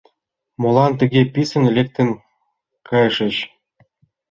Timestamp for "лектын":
1.75-2.09